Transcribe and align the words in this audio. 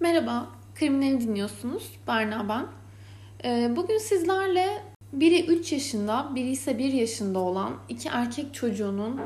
Merhaba, 0.00 0.46
Kriminal'i 0.74 1.20
dinliyorsunuz. 1.20 1.90
Berna 2.06 2.48
ben. 2.48 2.66
Ee, 3.44 3.76
bugün 3.76 3.98
sizlerle 3.98 4.82
biri 5.12 5.46
3 5.46 5.72
yaşında, 5.72 6.32
biri 6.34 6.50
ise 6.50 6.78
1 6.78 6.92
yaşında 6.92 7.38
olan 7.38 7.72
iki 7.88 8.08
erkek 8.08 8.54
çocuğunun 8.54 9.20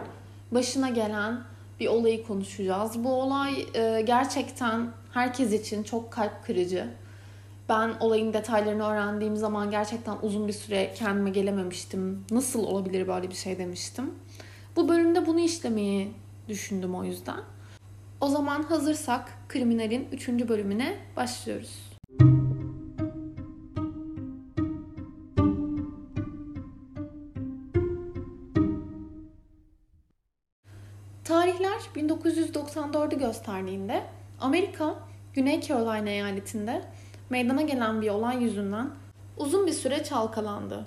başına 0.52 0.88
gelen 0.88 1.40
bir 1.80 1.86
olayı 1.86 2.26
konuşacağız. 2.26 3.04
Bu 3.04 3.12
olay 3.12 3.66
e, 3.74 4.00
gerçekten 4.00 4.90
herkes 5.12 5.52
için 5.52 5.82
çok 5.82 6.12
kalp 6.12 6.44
kırıcı. 6.46 6.86
Ben 7.68 7.94
olayın 8.00 8.32
detaylarını 8.32 8.84
öğrendiğim 8.84 9.36
zaman 9.36 9.70
gerçekten 9.70 10.16
uzun 10.22 10.48
bir 10.48 10.52
süre 10.52 10.92
kendime 10.94 11.30
gelememiştim. 11.30 12.24
Nasıl 12.30 12.64
olabilir 12.64 13.08
böyle 13.08 13.30
bir 13.30 13.34
şey 13.34 13.58
demiştim. 13.58 14.10
Bu 14.76 14.88
bölümde 14.88 15.26
bunu 15.26 15.40
işlemeyi 15.40 16.12
düşündüm 16.48 16.94
o 16.94 17.04
yüzden. 17.04 17.40
O 18.20 18.28
zaman 18.28 18.62
hazırsak 18.62 19.32
Kriminal'in 19.48 20.08
3. 20.12 20.28
bölümüne 20.28 20.96
başlıyoruz. 21.16 21.88
Tarihler 31.24 31.80
1994'ü 31.96 33.18
gösterdiğinde 33.18 34.02
Amerika, 34.40 34.94
Güney 35.34 35.60
Carolina 35.60 36.10
eyaletinde 36.10 36.82
meydana 37.30 37.62
gelen 37.62 38.02
bir 38.02 38.08
olay 38.08 38.42
yüzünden 38.42 38.90
uzun 39.36 39.66
bir 39.66 39.72
süre 39.72 40.04
çalkalandı. 40.04 40.86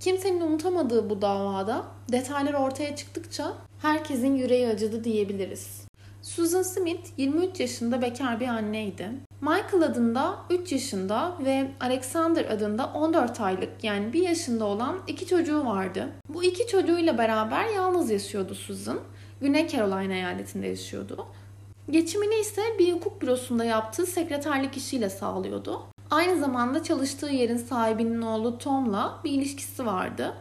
Kimsenin 0.00 0.40
unutamadığı 0.40 1.10
bu 1.10 1.22
davada 1.22 1.84
detaylar 2.12 2.54
ortaya 2.54 2.96
çıktıkça 2.96 3.52
herkesin 3.82 4.34
yüreği 4.34 4.68
acıdı 4.68 5.04
diyebiliriz. 5.04 5.85
Susan 6.26 6.62
Smith 6.62 7.08
23 7.16 7.60
yaşında 7.60 8.02
bekar 8.02 8.40
bir 8.40 8.48
anneydi. 8.48 9.10
Michael 9.40 9.82
adında 9.82 10.36
3 10.50 10.72
yaşında 10.72 11.36
ve 11.44 11.70
Alexander 11.80 12.44
adında 12.44 12.86
14 12.94 13.40
aylık 13.40 13.84
yani 13.84 14.12
1 14.12 14.22
yaşında 14.22 14.64
olan 14.64 14.98
iki 15.06 15.26
çocuğu 15.26 15.64
vardı. 15.64 16.08
Bu 16.28 16.44
iki 16.44 16.66
çocuğuyla 16.66 17.18
beraber 17.18 17.66
yalnız 17.66 18.10
yaşıyordu 18.10 18.54
Susan. 18.54 18.98
Güney 19.40 19.68
Carolina 19.68 20.14
eyaletinde 20.14 20.66
yaşıyordu. 20.66 21.26
Geçimini 21.90 22.34
ise 22.34 22.62
bir 22.78 22.92
hukuk 22.92 23.22
bürosunda 23.22 23.64
yaptığı 23.64 24.06
sekreterlik 24.06 24.76
işiyle 24.76 25.10
sağlıyordu. 25.10 25.82
Aynı 26.10 26.40
zamanda 26.40 26.82
çalıştığı 26.82 27.30
yerin 27.30 27.56
sahibinin 27.56 28.22
oğlu 28.22 28.58
Tom'la 28.58 29.20
bir 29.24 29.30
ilişkisi 29.30 29.86
vardı. 29.86 30.34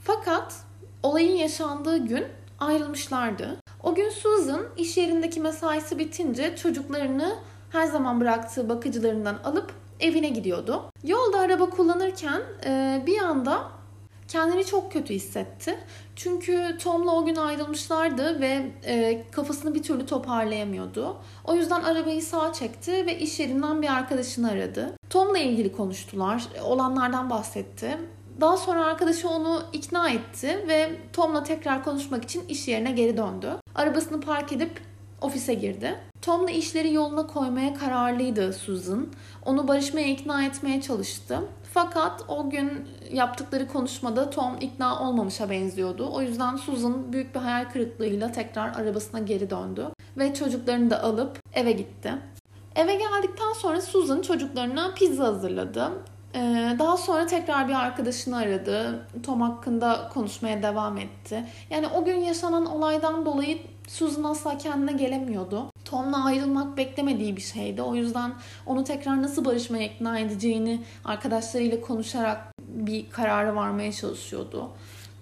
Fakat 0.00 0.56
olayın 1.02 1.36
yaşandığı 1.36 2.06
gün 2.06 2.24
ayrılmışlardı. 2.58 3.63
O 3.84 3.94
gün 3.94 4.10
Susan 4.10 4.62
iş 4.76 4.96
yerindeki 4.96 5.40
mesaisi 5.40 5.98
bitince 5.98 6.56
çocuklarını 6.56 7.36
her 7.70 7.86
zaman 7.86 8.20
bıraktığı 8.20 8.68
bakıcılarından 8.68 9.38
alıp 9.44 9.72
evine 10.00 10.28
gidiyordu. 10.28 10.82
Yolda 11.04 11.38
araba 11.38 11.70
kullanırken 11.70 12.42
bir 13.06 13.18
anda 13.18 13.62
kendini 14.28 14.66
çok 14.66 14.92
kötü 14.92 15.14
hissetti. 15.14 15.78
Çünkü 16.16 16.78
Tom'la 16.82 17.12
o 17.12 17.24
gün 17.24 17.36
ayrılmışlardı 17.36 18.40
ve 18.40 18.72
e, 18.86 19.24
kafasını 19.30 19.74
bir 19.74 19.82
türlü 19.82 20.06
toparlayamıyordu. 20.06 21.16
O 21.44 21.54
yüzden 21.54 21.82
arabayı 21.82 22.22
sağa 22.22 22.52
çekti 22.52 23.06
ve 23.06 23.18
iş 23.18 23.40
yerinden 23.40 23.82
bir 23.82 23.92
arkadaşını 23.92 24.50
aradı. 24.50 24.96
Tom'la 25.10 25.38
ilgili 25.38 25.72
konuştular, 25.72 26.44
olanlardan 26.64 27.30
bahsetti. 27.30 27.98
Daha 28.40 28.56
sonra 28.56 28.86
arkadaşı 28.86 29.28
onu 29.28 29.62
ikna 29.72 30.10
etti 30.10 30.64
ve 30.68 30.90
Tom'la 31.12 31.42
tekrar 31.42 31.84
konuşmak 31.84 32.24
için 32.24 32.42
iş 32.48 32.68
yerine 32.68 32.92
geri 32.92 33.16
döndü. 33.16 33.56
Arabasını 33.74 34.20
park 34.20 34.52
edip 34.52 34.80
ofise 35.20 35.54
girdi. 35.54 36.00
Tom'la 36.22 36.50
işleri 36.50 36.92
yoluna 36.92 37.26
koymaya 37.26 37.74
kararlıydı 37.74 38.52
Susan. 38.52 39.06
Onu 39.44 39.68
barışmaya 39.68 40.08
ikna 40.08 40.44
etmeye 40.44 40.82
çalıştı. 40.82 41.38
Fakat 41.74 42.24
o 42.28 42.50
gün 42.50 42.88
yaptıkları 43.12 43.68
konuşmada 43.68 44.30
Tom 44.30 44.56
ikna 44.60 45.08
olmamışa 45.08 45.50
benziyordu. 45.50 46.10
O 46.12 46.22
yüzden 46.22 46.56
Susan 46.56 47.12
büyük 47.12 47.34
bir 47.34 47.40
hayal 47.40 47.64
kırıklığıyla 47.64 48.32
tekrar 48.32 48.74
arabasına 48.74 49.20
geri 49.20 49.50
döndü 49.50 49.86
ve 50.16 50.34
çocuklarını 50.34 50.90
da 50.90 51.02
alıp 51.02 51.38
eve 51.54 51.72
gitti. 51.72 52.12
Eve 52.76 52.94
geldikten 52.94 53.52
sonra 53.52 53.80
Susan 53.80 54.22
çocuklarına 54.22 54.94
pizza 54.94 55.24
hazırladı. 55.24 55.90
Daha 56.78 56.96
sonra 56.96 57.26
tekrar 57.26 57.68
bir 57.68 57.74
arkadaşını 57.74 58.36
aradı. 58.36 59.06
Tom 59.22 59.40
hakkında 59.40 60.10
konuşmaya 60.14 60.62
devam 60.62 60.98
etti. 60.98 61.44
Yani 61.70 61.86
o 61.88 62.04
gün 62.04 62.16
yaşanan 62.16 62.66
olaydan 62.66 63.26
dolayı 63.26 63.58
Susan 63.88 64.24
asla 64.24 64.58
kendine 64.58 64.92
gelemiyordu. 64.92 65.70
Tom'la 65.84 66.24
ayrılmak 66.24 66.76
beklemediği 66.76 67.36
bir 67.36 67.42
şeydi. 67.42 67.82
O 67.82 67.94
yüzden 67.94 68.32
onu 68.66 68.84
tekrar 68.84 69.22
nasıl 69.22 69.44
barışmaya 69.44 69.84
ikna 69.84 70.18
edeceğini 70.18 70.82
arkadaşlarıyla 71.04 71.80
konuşarak 71.80 72.52
bir 72.68 73.10
karara 73.10 73.54
varmaya 73.54 73.92
çalışıyordu. 73.92 74.70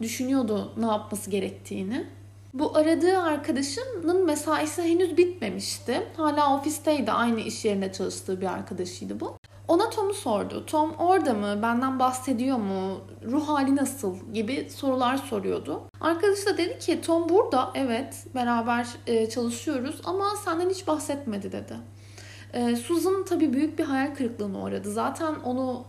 Düşünüyordu 0.01 0.73
ne 0.77 0.87
yapması 0.87 1.31
gerektiğini. 1.31 2.07
Bu 2.55 2.77
aradığı 2.77 3.19
arkadaşının 3.19 4.25
mesaisi 4.27 4.83
henüz 4.83 5.17
bitmemişti. 5.17 6.03
Hala 6.17 6.57
ofisteydi. 6.57 7.13
Aynı 7.13 7.41
iş 7.41 7.65
yerinde 7.65 7.93
çalıştığı 7.93 8.41
bir 8.41 8.47
arkadaşıydı 8.47 9.21
bu. 9.21 9.39
Ona 9.69 9.91
Tom'u 9.91 10.15
sordu. 10.15 10.67
Tom 10.67 10.95
orada 10.95 11.35
mı? 11.35 11.63
Benden 11.63 11.99
bahsediyor 11.99 12.57
mu? 12.57 13.01
Ruh 13.25 13.49
hali 13.49 13.77
nasıl? 13.77 14.17
gibi 14.33 14.71
sorular 14.71 15.17
soruyordu. 15.17 15.83
Arkadaş 16.01 16.47
da 16.47 16.59
dedi 16.59 16.79
ki 16.79 17.01
Tom 17.01 17.29
burada. 17.29 17.71
Evet 17.75 18.27
beraber 18.35 18.87
e, 19.07 19.29
çalışıyoruz 19.29 20.01
ama 20.05 20.31
senden 20.45 20.71
hiç 20.71 20.87
bahsetmedi 20.87 21.53
dedi. 21.53 21.77
E, 22.53 22.77
Susan 22.77 23.25
tabii 23.25 23.53
büyük 23.53 23.79
bir 23.79 23.85
hayal 23.85 24.15
kırıklığına 24.15 24.63
uğradı. 24.63 24.93
Zaten 24.93 25.35
onu 25.45 25.85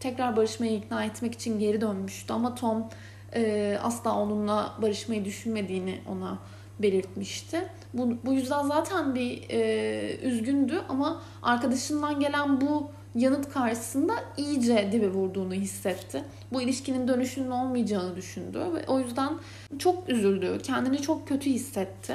tekrar 0.00 0.36
barışmaya 0.36 0.74
ikna 0.74 1.04
etmek 1.04 1.34
için 1.34 1.58
geri 1.58 1.80
dönmüştü 1.80 2.32
ama 2.32 2.54
Tom 2.54 2.88
e, 3.34 3.78
asla 3.82 4.18
onunla 4.18 4.74
barışmayı 4.82 5.24
düşünmediğini 5.24 6.00
ona 6.08 6.38
belirtmişti. 6.78 7.68
Bu, 7.94 8.16
bu 8.24 8.32
yüzden 8.32 8.62
zaten 8.62 9.14
bir 9.14 9.42
e, 9.50 10.18
üzgündü 10.22 10.82
ama 10.88 11.22
arkadaşından 11.42 12.20
gelen 12.20 12.60
bu 12.60 12.90
yanıt 13.14 13.48
karşısında 13.48 14.14
iyice 14.36 14.88
dibe 14.92 15.08
vurduğunu 15.08 15.54
hissetti. 15.54 16.24
Bu 16.52 16.62
ilişkinin 16.62 17.08
dönüşünün 17.08 17.50
olmayacağını 17.50 18.16
düşündü 18.16 18.58
ve 18.58 18.86
o 18.86 19.00
yüzden 19.00 19.32
çok 19.78 20.08
üzüldü. 20.08 20.58
Kendini 20.62 21.02
çok 21.02 21.28
kötü 21.28 21.50
hissetti. 21.50 22.14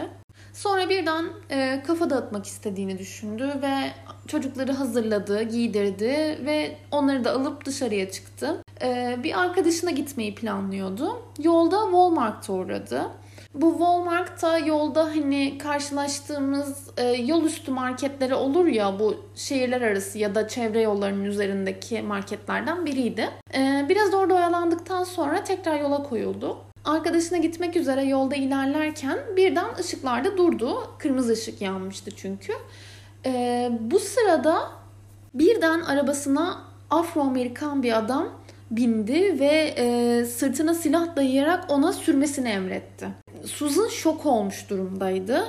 Sonra 0.53 0.89
birden 0.89 1.25
e, 1.49 1.83
kafa 1.87 2.09
dağıtmak 2.09 2.45
istediğini 2.45 2.99
düşündü 2.99 3.53
ve 3.61 3.91
çocukları 4.27 4.71
hazırladı, 4.71 5.43
giydirdi 5.43 6.39
ve 6.45 6.77
onları 6.91 7.23
da 7.23 7.31
alıp 7.31 7.65
dışarıya 7.65 8.11
çıktı. 8.11 8.63
E, 8.81 9.17
bir 9.23 9.41
arkadaşına 9.41 9.91
gitmeyi 9.91 10.35
planlıyordu. 10.35 11.21
Yolda 11.43 11.81
Walmart'a 11.83 12.53
uğradı. 12.53 13.11
Bu 13.53 13.71
Walmart'ta 13.71 14.57
yolda 14.57 15.05
hani 15.05 15.57
karşılaştığımız 15.57 16.89
e, 16.97 17.03
yol 17.03 17.43
üstü 17.43 17.71
marketleri 17.71 18.35
olur 18.35 18.65
ya 18.65 18.99
bu 18.99 19.15
şehirler 19.35 19.81
arası 19.81 20.17
ya 20.17 20.35
da 20.35 20.47
çevre 20.47 20.81
yollarının 20.81 21.25
üzerindeki 21.25 22.01
marketlerden 22.01 22.85
biriydi. 22.85 23.29
E, 23.55 23.85
biraz 23.89 24.13
orada 24.13 24.33
oyalandıktan 24.33 25.03
sonra 25.03 25.43
tekrar 25.43 25.79
yola 25.79 26.03
koyuldu. 26.03 26.57
Arkadaşına 26.85 27.37
gitmek 27.37 27.75
üzere 27.75 28.03
yolda 28.03 28.35
ilerlerken 28.35 29.19
birden 29.37 29.75
ışıklarda 29.79 30.37
durdu. 30.37 30.77
Kırmızı 30.99 31.33
ışık 31.33 31.61
yanmıştı 31.61 32.11
çünkü. 32.11 32.53
E, 33.25 33.69
bu 33.79 33.99
sırada 33.99 34.71
birden 35.33 35.81
arabasına 35.81 36.57
Afro-Amerikan 36.89 37.83
bir 37.83 37.97
adam 37.97 38.29
bindi 38.71 39.39
ve 39.39 39.73
e, 39.77 40.25
sırtına 40.25 40.73
silah 40.73 41.15
dayayarak 41.15 41.71
ona 41.71 41.93
sürmesini 41.93 42.49
emretti. 42.49 43.07
Susan 43.45 43.87
şok 43.87 44.25
olmuş 44.25 44.69
durumdaydı. 44.69 45.43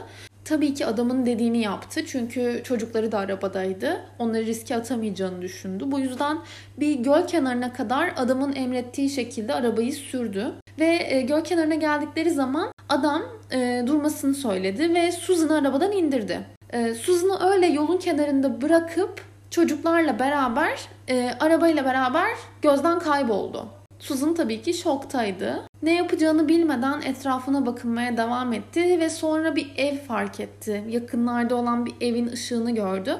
Tabii 0.45 0.75
ki 0.75 0.87
adamın 0.87 1.27
dediğini 1.27 1.59
yaptı 1.59 2.07
çünkü 2.07 2.61
çocukları 2.65 3.13
da 3.13 3.19
arabadaydı. 3.19 4.05
Onları 4.19 4.47
riske 4.47 4.77
atamayacağını 4.77 5.43
düşündü. 5.43 5.85
Bu 5.87 6.01
yüzden 6.01 6.39
bir 6.81 6.95
göl 6.95 7.27
kenarına 7.27 7.73
kadar 7.73 8.13
adamın 8.17 8.57
emrettiği 8.57 9.11
şekilde 9.11 9.55
arabayı 9.55 9.93
sürdü. 9.93 10.53
Ve 10.79 10.99
e, 11.09 11.21
göl 11.21 11.45
kenarına 11.45 11.75
geldikleri 11.75 12.31
zaman 12.31 12.73
adam 12.89 13.23
e, 13.53 13.83
durmasını 13.87 14.35
söyledi 14.35 14.95
ve 14.95 15.13
Susan'ı 15.13 15.59
arabadan 15.59 15.93
indirdi. 15.93 16.41
E, 16.71 16.95
Susan'ı 16.95 17.51
öyle 17.53 17.67
yolun 17.67 17.99
kenarında 17.99 18.63
bırakıp 18.63 19.28
çocuklarla 19.51 20.19
beraber, 20.19 20.89
e, 21.09 21.31
arabayla 21.41 21.85
beraber 21.85 22.29
gözden 22.63 22.99
kayboldu. 22.99 23.69
Susan 23.99 24.35
tabii 24.35 24.63
ki 24.63 24.75
şoktaydı. 24.75 25.63
Ne 25.83 25.95
yapacağını 25.95 26.49
bilmeden 26.49 27.01
etrafına 27.01 27.67
bakınmaya 27.67 28.17
devam 28.17 28.53
etti 28.53 29.01
ve 29.01 29.11
sonra 29.11 29.57
bir 29.57 29.73
ev 29.77 29.99
fark 29.99 30.41
etti. 30.41 30.85
Yakınlarda 30.89 31.57
olan 31.57 31.87
bir 31.87 31.95
evin 32.01 32.27
ışığını 32.27 32.75
gördü 32.75 33.19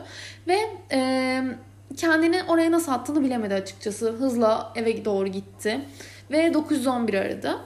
ve 0.49 0.59
e, 0.93 1.43
kendini 1.97 2.43
oraya 2.49 2.73
nasıl 2.73 2.93
attığını 2.93 3.25
bilemedi 3.25 3.55
açıkçası. 3.55 4.11
Hızla 4.11 4.73
eve 4.77 5.05
doğru 5.05 5.29
gitti 5.29 5.81
ve 6.31 6.55
911 6.55 7.15
aradı. 7.15 7.59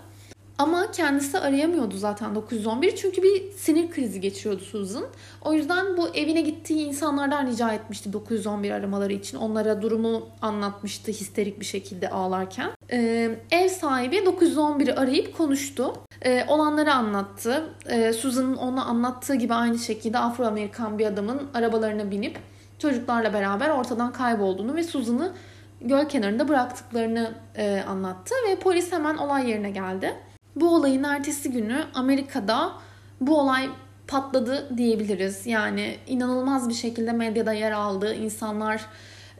Ama 0.58 0.90
kendisi 0.90 1.38
arayamıyordu 1.38 1.96
zaten 1.96 2.34
911 2.34 2.96
çünkü 2.96 3.22
bir 3.22 3.52
sinir 3.52 3.90
krizi 3.90 4.20
geçiriyordu 4.20 4.62
Susan. 4.62 5.04
O 5.44 5.52
yüzden 5.52 5.96
bu 5.96 6.08
evine 6.08 6.40
gittiği 6.40 6.86
insanlardan 6.86 7.46
rica 7.46 7.72
etmişti 7.72 8.12
911 8.12 8.70
aramaları 8.70 9.12
için. 9.12 9.38
Onlara 9.38 9.82
durumu 9.82 10.28
anlatmıştı 10.42 11.12
histerik 11.12 11.60
bir 11.60 11.64
şekilde 11.64 12.10
ağlarken. 12.10 12.70
Ee, 12.92 13.30
ev 13.50 13.68
sahibi 13.68 14.16
911'i 14.16 14.94
arayıp 14.94 15.36
konuştu. 15.38 15.92
Ee, 16.22 16.44
olanları 16.48 16.94
anlattı. 16.94 17.64
Ee, 17.86 18.12
Susan'ın 18.12 18.56
ona 18.56 18.84
anlattığı 18.84 19.34
gibi 19.34 19.54
aynı 19.54 19.78
şekilde 19.78 20.18
Afro-Amerikan 20.18 20.98
bir 20.98 21.06
adamın 21.06 21.42
arabalarına 21.54 22.10
binip 22.10 22.38
çocuklarla 22.78 23.32
beraber 23.32 23.70
ortadan 23.70 24.12
kaybolduğunu 24.12 24.74
ve 24.74 24.82
Susan'ı 24.84 25.32
göl 25.80 26.08
kenarında 26.08 26.48
bıraktıklarını 26.48 27.32
e, 27.56 27.84
anlattı 27.88 28.34
ve 28.48 28.56
polis 28.56 28.92
hemen 28.92 29.16
olay 29.16 29.50
yerine 29.50 29.70
geldi. 29.70 30.14
Bu 30.56 30.74
olayın 30.74 31.02
ertesi 31.02 31.50
günü 31.50 31.84
Amerika'da 31.94 32.72
bu 33.20 33.38
olay 33.38 33.68
patladı 34.06 34.78
diyebiliriz. 34.78 35.46
Yani 35.46 35.96
inanılmaz 36.06 36.68
bir 36.68 36.74
şekilde 36.74 37.12
medyada 37.12 37.52
yer 37.52 37.72
aldı. 37.72 38.14
İnsanlar 38.14 38.86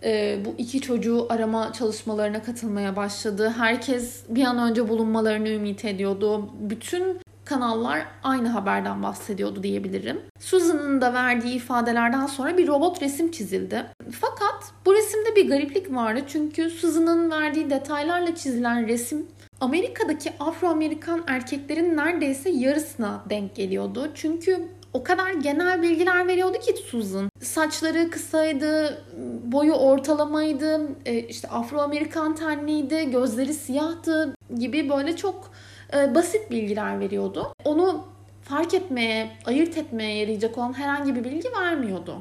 e, 0.05 0.39
bu 0.45 0.55
iki 0.59 0.81
çocuğu 0.81 1.27
arama 1.31 1.73
çalışmalarına 1.73 2.43
katılmaya 2.43 2.97
başladı. 2.97 3.55
Herkes 3.57 4.23
bir 4.29 4.45
an 4.45 4.59
önce 4.59 4.89
bulunmalarını 4.89 5.49
ümit 5.49 5.85
ediyordu. 5.85 6.51
Bütün 6.61 7.21
kanallar 7.45 8.07
aynı 8.23 8.49
haberden 8.49 9.03
bahsediyordu 9.03 9.63
diyebilirim. 9.63 10.21
Susan'ın 10.41 11.01
da 11.01 11.15
verdiği 11.15 11.55
ifadelerden 11.55 12.27
sonra 12.27 12.59
bir 12.59 12.69
robot 12.69 13.03
resim 13.03 13.31
çizildi. 13.31 13.87
Fakat 14.21 14.73
bu 14.87 14.95
resimde 14.95 15.37
bir 15.37 15.49
gariplik 15.49 15.95
vardı 15.95 16.21
çünkü 16.29 16.71
Susan'ın 16.71 17.31
verdiği 17.31 17.71
detaylarla 17.71 18.35
çizilen 18.35 18.89
resim 18.89 19.27
Amerika'daki 19.63 20.33
Afro-Amerikan 20.41 21.25
erkeklerin 21.27 21.97
neredeyse 21.97 22.51
yarısına 22.51 23.25
denk 23.31 23.55
geliyordu. 23.57 24.11
Çünkü 24.15 24.69
o 24.93 25.03
kadar 25.03 25.31
genel 25.31 25.83
bilgiler 25.83 26.29
veriyordu 26.29 26.59
ki 26.59 26.73
Susan. 26.73 27.29
Saçları 27.41 28.11
kısaydı, 28.11 29.03
boyu 29.45 29.73
ortalamaydı, 29.73 30.81
e, 31.07 31.21
işte 31.21 31.49
Afro-Amerikan 31.49 32.35
tenliydi, 32.35 33.11
gözleri 33.11 33.55
siyahtı 33.55 34.35
gibi 34.59 34.89
böyle 34.89 35.17
çok 35.17 35.51
e, 35.97 36.15
basit 36.15 36.51
bilgiler 36.51 37.01
veriyordu. 37.01 37.55
Onu 37.65 38.05
fark 38.43 38.75
etmeye, 38.75 39.31
ayırt 39.45 39.79
etmeye 39.79 40.19
yarayacak 40.19 40.59
olan 40.59 40.73
herhangi 40.73 41.15
bir 41.15 41.25
bilgi 41.25 41.49
vermiyordu. 41.61 42.19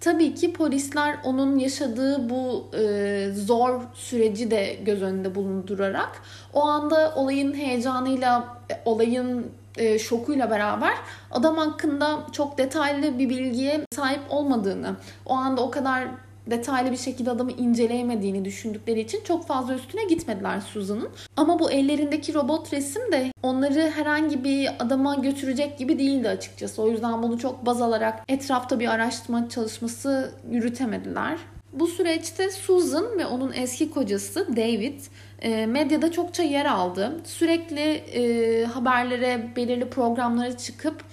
Tabii 0.00 0.34
ki 0.34 0.52
polisler 0.52 1.18
onun 1.24 1.58
yaşadığı 1.58 2.30
bu 2.30 2.70
e, 2.78 3.30
zor 3.34 3.80
süreci 3.94 4.50
de 4.50 4.76
göz 4.84 5.02
önünde 5.02 5.34
bulundurarak 5.34 6.22
o 6.52 6.62
anda 6.62 7.12
olayın 7.16 7.54
heyecanıyla, 7.54 8.58
e, 8.70 8.80
olayın 8.84 9.46
e, 9.76 9.98
şokuyla 9.98 10.50
beraber 10.50 10.94
adam 11.30 11.56
hakkında 11.56 12.26
çok 12.32 12.58
detaylı 12.58 13.18
bir 13.18 13.28
bilgiye 13.28 13.80
sahip 13.92 14.20
olmadığını, 14.30 14.96
o 15.26 15.34
anda 15.34 15.62
o 15.62 15.70
kadar 15.70 16.08
detaylı 16.50 16.92
bir 16.92 16.96
şekilde 16.96 17.30
adamı 17.30 17.52
inceleyemediğini 17.52 18.44
düşündükleri 18.44 19.00
için 19.00 19.20
çok 19.24 19.46
fazla 19.46 19.74
üstüne 19.74 20.04
gitmediler 20.04 20.60
Susan'ın. 20.60 21.08
Ama 21.36 21.58
bu 21.58 21.70
ellerindeki 21.70 22.34
robot 22.34 22.72
resim 22.72 23.12
de 23.12 23.32
onları 23.42 23.90
herhangi 23.90 24.44
bir 24.44 24.68
adama 24.78 25.14
götürecek 25.14 25.78
gibi 25.78 25.98
değildi 25.98 26.28
açıkçası. 26.28 26.82
O 26.82 26.88
yüzden 26.88 27.22
bunu 27.22 27.38
çok 27.38 27.66
baz 27.66 27.82
alarak 27.82 28.24
etrafta 28.28 28.80
bir 28.80 28.88
araştırma 28.88 29.48
çalışması 29.48 30.32
yürütemediler. 30.50 31.38
Bu 31.72 31.86
süreçte 31.86 32.50
Susan 32.50 33.18
ve 33.18 33.26
onun 33.26 33.52
eski 33.52 33.90
kocası 33.90 34.56
David 34.56 35.00
e, 35.42 35.66
medyada 35.66 36.12
çokça 36.12 36.42
yer 36.42 36.66
aldı. 36.66 37.20
Sürekli 37.24 37.80
e, 37.80 38.64
haberlere, 38.64 39.48
belirli 39.56 39.90
programlara 39.90 40.56
çıkıp 40.56 41.04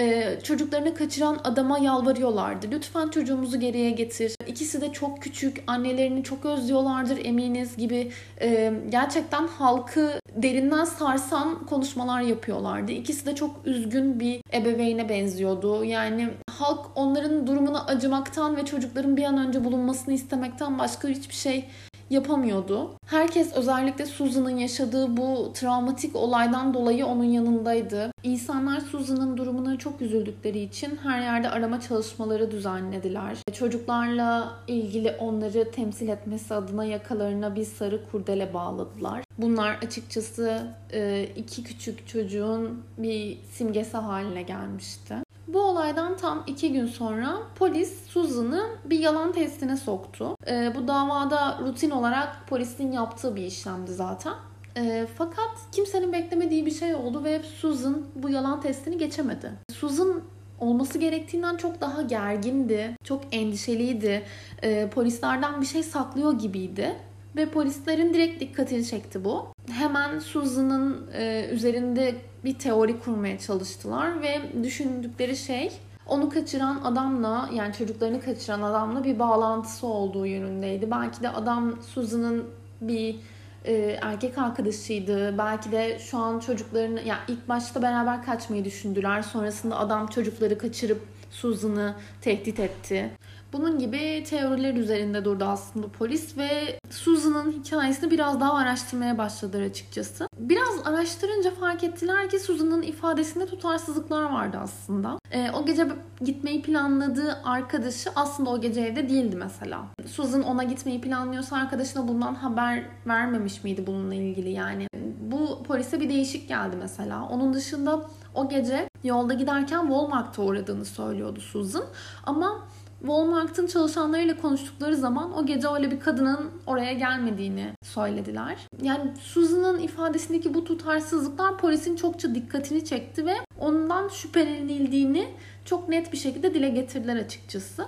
e, 0.00 0.38
çocuklarını 0.42 0.94
kaçıran 0.94 1.40
adama 1.44 1.78
yalvarıyorlardı. 1.78 2.66
Lütfen 2.70 3.08
çocuğumuzu 3.08 3.60
geriye 3.60 3.90
getir. 3.90 4.34
İkisi 4.46 4.80
de 4.80 4.92
çok 4.92 5.22
küçük, 5.22 5.62
annelerini 5.66 6.24
çok 6.24 6.44
özlüyorlardır 6.44 7.24
eminiz 7.24 7.76
gibi 7.76 8.12
e, 8.40 8.72
gerçekten 8.88 9.46
halkı 9.46 10.20
derinden 10.34 10.84
sarsan 10.84 11.66
konuşmalar 11.66 12.20
yapıyorlardı. 12.20 12.92
İkisi 12.92 13.26
de 13.26 13.34
çok 13.34 13.50
üzgün 13.64 14.20
bir 14.20 14.40
ebeveyne 14.52 15.08
benziyordu. 15.08 15.84
Yani 15.84 16.28
halk 16.50 16.86
onların 16.94 17.46
durumuna 17.46 17.86
acımaktan 17.86 18.56
ve 18.56 18.64
çocukların 18.64 19.16
bir 19.16 19.24
an 19.24 19.38
önce 19.38 19.64
bulunmasını 19.64 20.14
istemekten 20.14 20.78
başka 20.78 21.08
hiçbir 21.08 21.34
şey 21.34 21.64
yapamıyordu. 22.10 22.90
Herkes 23.06 23.56
özellikle 23.56 24.06
Susan'ın 24.06 24.56
yaşadığı 24.56 25.16
bu 25.16 25.52
travmatik 25.54 26.16
olaydan 26.16 26.74
dolayı 26.74 27.06
onun 27.06 27.24
yanındaydı. 27.24 28.12
İnsanlar 28.22 28.80
Susan'ın 28.80 29.36
durumuna 29.36 29.78
çok 29.78 30.02
üzüldükleri 30.02 30.60
için 30.60 30.98
her 31.02 31.20
yerde 31.20 31.50
arama 31.50 31.80
çalışmaları 31.80 32.50
düzenlediler. 32.50 33.36
Çocuklarla 33.52 34.54
ilgili 34.68 35.10
onları 35.10 35.70
temsil 35.70 36.08
etmesi 36.08 36.54
adına 36.54 36.84
yakalarına 36.84 37.56
bir 37.56 37.64
sarı 37.64 38.10
kurdele 38.10 38.54
bağladılar. 38.54 39.24
Bunlar 39.38 39.78
açıkçası 39.82 40.62
e, 40.92 41.28
iki 41.36 41.64
küçük 41.64 42.08
çocuğun 42.08 42.82
bir 42.98 43.38
simgesi 43.52 43.96
haline 43.96 44.42
gelmişti. 44.42 45.14
Bu 45.52 45.60
olaydan 45.60 46.16
tam 46.16 46.42
iki 46.46 46.72
gün 46.72 46.86
sonra 46.86 47.38
polis 47.54 48.06
Susan'ı 48.06 48.66
bir 48.84 48.98
yalan 48.98 49.32
testine 49.32 49.76
soktu. 49.76 50.36
E, 50.48 50.72
bu 50.74 50.88
davada 50.88 51.58
rutin 51.62 51.90
olarak 51.90 52.48
polisin 52.48 52.92
yaptığı 52.92 53.36
bir 53.36 53.42
işlemdi 53.42 53.92
zaten. 53.92 54.34
E, 54.76 55.06
fakat 55.18 55.50
kimsenin 55.72 56.12
beklemediği 56.12 56.66
bir 56.66 56.70
şey 56.70 56.94
oldu 56.94 57.24
ve 57.24 57.42
Susan 57.42 58.02
bu 58.14 58.30
yalan 58.30 58.60
testini 58.60 58.98
geçemedi. 58.98 59.52
Susan 59.72 60.22
olması 60.58 60.98
gerektiğinden 60.98 61.56
çok 61.56 61.80
daha 61.80 62.02
gergindi, 62.02 62.96
çok 63.04 63.22
endişeliydi. 63.32 64.22
E, 64.62 64.90
polislerden 64.90 65.60
bir 65.60 65.66
şey 65.66 65.82
saklıyor 65.82 66.32
gibiydi. 66.38 66.96
Ve 67.36 67.46
polislerin 67.46 68.14
direkt 68.14 68.40
dikkatini 68.40 68.86
çekti 68.86 69.24
bu. 69.24 69.46
Hemen 69.70 70.18
Susan'ın 70.18 71.10
e, 71.12 71.48
üzerinde 71.52 72.14
bir 72.44 72.58
teori 72.58 73.00
kurmaya 73.00 73.38
çalıştılar 73.38 74.22
ve 74.22 74.40
düşündükleri 74.62 75.36
şey 75.36 75.72
onu 76.06 76.30
kaçıran 76.30 76.80
adamla 76.84 77.50
yani 77.54 77.74
çocuklarını 77.74 78.20
kaçıran 78.20 78.62
adamla 78.62 79.04
bir 79.04 79.18
bağlantısı 79.18 79.86
olduğu 79.86 80.26
yönündeydi. 80.26 80.90
Belki 80.90 81.22
de 81.22 81.28
adam 81.28 81.82
Susan'ın 81.82 82.44
bir 82.80 83.16
e, 83.64 83.98
erkek 84.02 84.38
arkadaşıydı. 84.38 85.38
Belki 85.38 85.72
de 85.72 85.98
şu 85.98 86.18
an 86.18 86.38
çocuklarını 86.38 87.00
yani 87.00 87.20
ilk 87.28 87.48
başta 87.48 87.82
beraber 87.82 88.24
kaçmayı 88.24 88.64
düşündüler. 88.64 89.22
Sonrasında 89.22 89.78
adam 89.78 90.06
çocukları 90.06 90.58
kaçırıp 90.58 91.00
Susan'ı 91.30 91.94
tehdit 92.20 92.60
etti. 92.60 93.10
Bunun 93.52 93.78
gibi 93.78 94.24
teoriler 94.26 94.74
üzerinde 94.74 95.24
durdu 95.24 95.44
aslında 95.44 95.88
polis 95.88 96.38
ve 96.38 96.78
Susan'ın 96.90 97.52
hikayesini 97.52 98.10
biraz 98.10 98.40
daha 98.40 98.54
araştırmaya 98.54 99.18
başladılar 99.18 99.62
açıkçası. 99.62 100.28
Biraz 100.38 100.86
araştırınca 100.86 101.50
fark 101.50 101.84
ettiler 101.84 102.30
ki 102.30 102.38
Susan'ın 102.40 102.82
ifadesinde 102.82 103.46
tutarsızlıklar 103.46 104.22
vardı 104.22 104.58
aslında. 104.62 105.18
E, 105.32 105.50
o 105.50 105.66
gece 105.66 105.86
gitmeyi 106.20 106.62
planladığı 106.62 107.38
arkadaşı 107.44 108.10
aslında 108.16 108.50
o 108.50 108.60
gece 108.60 108.80
evde 108.80 109.08
değildi 109.08 109.36
mesela. 109.36 109.86
Susan 110.06 110.42
ona 110.42 110.62
gitmeyi 110.62 111.00
planlıyorsa 111.00 111.56
arkadaşına 111.56 112.08
bundan 112.08 112.34
haber 112.34 112.84
vermemiş 113.06 113.64
miydi 113.64 113.86
bununla 113.86 114.14
ilgili 114.14 114.50
yani. 114.50 114.86
Bu 115.20 115.62
polise 115.62 116.00
bir 116.00 116.08
değişik 116.08 116.48
geldi 116.48 116.76
mesela. 116.80 117.28
Onun 117.28 117.54
dışında 117.54 118.02
o 118.34 118.48
gece 118.48 118.88
yolda 119.04 119.34
giderken 119.34 119.80
Walmart'a 119.80 120.42
uğradığını 120.42 120.84
söylüyordu 120.84 121.40
Susan. 121.40 121.84
Ama 122.24 122.66
Walmart'ın 123.00 123.66
çalışanlarıyla 123.66 124.36
konuştukları 124.36 124.96
zaman 124.96 125.38
o 125.38 125.46
gece 125.46 125.68
öyle 125.68 125.90
bir 125.90 126.00
kadının 126.00 126.50
oraya 126.66 126.92
gelmediğini 126.92 127.72
söylediler. 127.82 128.56
Yani 128.82 129.12
Susan'ın 129.20 129.78
ifadesindeki 129.78 130.54
bu 130.54 130.64
tutarsızlıklar 130.64 131.58
polisin 131.58 131.96
çokça 131.96 132.34
dikkatini 132.34 132.84
çekti 132.84 133.26
ve 133.26 133.34
ondan 133.58 134.08
şüphelenildiğini 134.08 135.28
çok 135.64 135.88
net 135.88 136.12
bir 136.12 136.18
şekilde 136.18 136.54
dile 136.54 136.68
getirdiler 136.68 137.16
açıkçası. 137.16 137.86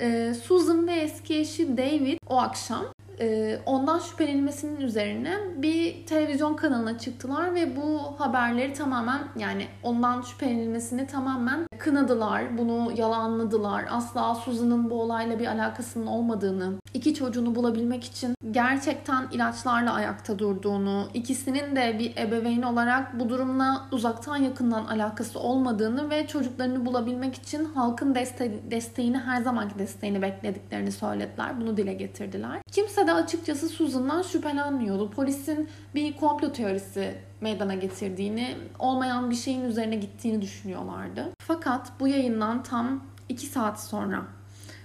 Ee, 0.00 0.34
Susan 0.42 0.86
ve 0.86 0.92
eski 0.92 1.38
eşi 1.38 1.76
David 1.76 2.18
o 2.28 2.38
akşam 2.38 2.84
ondan 3.66 3.98
şüphelenilmesinin 3.98 4.80
üzerine 4.80 5.36
bir 5.56 6.06
televizyon 6.06 6.54
kanalına 6.54 6.98
çıktılar 6.98 7.54
ve 7.54 7.76
bu 7.76 8.00
haberleri 8.18 8.72
tamamen 8.72 9.20
yani 9.38 9.66
ondan 9.82 10.22
şüphelenilmesini 10.22 11.06
tamamen 11.06 11.66
kınadılar. 11.78 12.58
Bunu 12.58 12.92
yalanladılar. 12.96 13.84
Asla 13.90 14.34
Susan'ın 14.34 14.90
bu 14.90 15.02
olayla 15.02 15.38
bir 15.38 15.46
alakasının 15.46 16.06
olmadığını, 16.06 16.72
iki 16.94 17.14
çocuğunu 17.14 17.54
bulabilmek 17.54 18.04
için 18.04 18.34
gerçekten 18.50 19.24
ilaçlarla 19.32 19.92
ayakta 19.92 20.38
durduğunu, 20.38 21.08
ikisinin 21.14 21.76
de 21.76 21.96
bir 21.98 22.16
ebeveyn 22.16 22.62
olarak 22.62 23.20
bu 23.20 23.28
durumla 23.28 23.86
uzaktan 23.92 24.36
yakından 24.36 24.84
alakası 24.84 25.38
olmadığını 25.38 26.10
ve 26.10 26.26
çocuklarını 26.26 26.86
bulabilmek 26.86 27.34
için 27.34 27.64
halkın 27.64 28.14
deste- 28.14 28.70
desteğini 28.70 29.18
her 29.18 29.42
zamanki 29.42 29.78
desteğini 29.78 30.22
beklediklerini 30.22 30.92
söylediler. 30.92 31.60
Bunu 31.60 31.76
dile 31.76 31.94
getirdiler. 31.94 32.62
Kimse 32.72 33.06
de 33.06 33.11
açıkçası 33.14 33.68
Susan'dan 33.68 34.22
şüphelenmiyordu. 34.22 35.10
Polisin 35.10 35.68
bir 35.94 36.16
komplo 36.16 36.52
teorisi 36.52 37.14
meydana 37.40 37.74
getirdiğini, 37.74 38.56
olmayan 38.78 39.30
bir 39.30 39.34
şeyin 39.34 39.64
üzerine 39.64 39.96
gittiğini 39.96 40.42
düşünüyorlardı. 40.42 41.30
Fakat 41.40 41.92
bu 42.00 42.08
yayından 42.08 42.62
tam 42.62 43.04
2 43.28 43.46
saat 43.46 43.80
sonra 43.80 44.22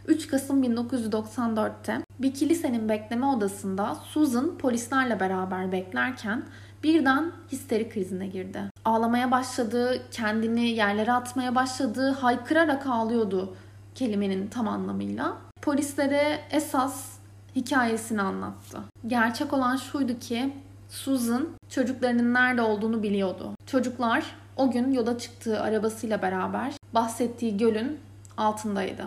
3 0.08 0.28
Kasım 0.28 0.64
1994'te 0.64 2.02
bir 2.20 2.34
kilisenin 2.34 2.90
bekleme 2.90 3.26
odasında 3.26 3.96
Susan 3.96 4.58
polislerle 4.58 5.20
beraber 5.20 5.72
beklerken 5.72 6.44
birden 6.84 7.32
histeri 7.52 7.90
krizine 7.90 8.28
girdi. 8.28 8.62
Ağlamaya 8.86 9.32
başladı, 9.32 10.02
kendini 10.12 10.70
yerlere 10.70 11.12
atmaya 11.12 11.56
başladı, 11.56 12.12
haykırarak 12.12 12.88
ağlıyordu 12.88 13.56
kelimenin 13.96 14.48
tam 14.48 14.68
anlamıyla. 14.68 15.38
Polislere 15.62 16.40
esas 16.52 17.17
hikayesini 17.56 18.22
anlattı. 18.22 18.78
Gerçek 19.08 19.54
olan 19.54 19.76
şuydu 19.76 20.20
ki 20.20 20.54
Susan 20.90 21.48
çocuklarının 21.70 22.34
nerede 22.34 22.62
olduğunu 22.62 23.04
biliyordu. 23.04 23.52
Çocuklar 23.66 24.26
o 24.56 24.72
gün 24.72 24.92
yola 24.92 25.18
çıktığı 25.18 25.62
arabasıyla 25.62 26.22
beraber 26.22 26.74
bahsettiği 26.94 27.58
gölün 27.58 28.00
altındaydı. 28.38 29.06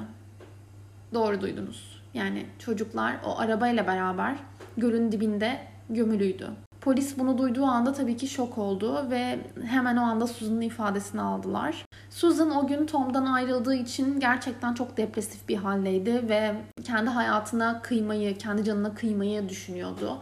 Doğru 1.14 1.40
duydunuz. 1.40 2.00
Yani 2.14 2.46
çocuklar 2.58 3.16
o 3.24 3.38
arabayla 3.38 3.86
beraber 3.86 4.36
gölün 4.76 5.12
dibinde 5.12 5.60
gömülüydü. 5.90 6.50
Polis 6.80 7.18
bunu 7.18 7.38
duyduğu 7.38 7.64
anda 7.64 7.92
tabii 7.92 8.16
ki 8.16 8.28
şok 8.28 8.58
oldu 8.58 9.10
ve 9.10 9.38
hemen 9.66 9.96
o 9.96 10.00
anda 10.00 10.26
Susan'ın 10.26 10.60
ifadesini 10.60 11.20
aldılar. 11.20 11.84
Susan 12.10 12.50
o 12.50 12.66
gün 12.66 12.86
Tom'dan 12.86 13.26
ayrıldığı 13.26 13.74
için 13.74 14.20
gerçekten 14.20 14.74
çok 14.74 14.96
depresif 14.96 15.48
bir 15.48 15.56
haldeydi 15.56 16.28
ve 16.28 16.54
kendi 16.84 17.10
hayatına 17.10 17.82
kıymayı, 17.82 18.38
kendi 18.38 18.64
canına 18.64 18.94
kıymayı 18.94 19.48
düşünüyordu. 19.48 20.18